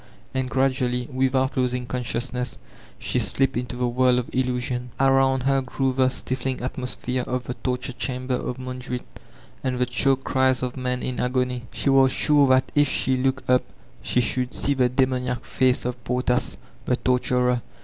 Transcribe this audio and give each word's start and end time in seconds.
And 0.33 0.49
gradually, 0.49 1.07
without 1.13 1.55
losing 1.55 1.85
consciousness, 1.85 2.57
she 2.97 3.19
slipped 3.19 3.53
bto 3.55 3.77
the 3.77 3.87
world 3.87 4.17
of 4.17 4.33
illusion; 4.33 4.89
around 4.99 5.43
her 5.43 5.61
grew 5.61 5.93
the 5.93 6.09
stifling 6.09 6.59
atmosphere 6.61 7.21
of 7.27 7.43
the 7.43 7.53
torture 7.53 7.93
chamber 7.93 8.33
of 8.33 8.57
Montjuich, 8.57 9.03
and 9.63 9.77
the 9.77 9.85
choked 9.85 10.23
cries 10.23 10.63
of 10.63 10.75
men 10.75 11.01
b 11.01 11.15
agony. 11.19 11.65
She 11.71 11.91
was 11.91 12.11
sure 12.11 12.47
that 12.47 12.71
if 12.73 12.89
she 12.89 13.15
looked 13.15 13.47
up 13.47 13.61
she 14.01 14.21
should 14.21 14.55
see 14.55 14.73
the 14.73 14.89
demoniac 14.89 15.45
face 15.45 15.85
of 15.85 16.03
Portas, 16.03 16.57
the 16.85 16.95
torturer. 16.95 17.61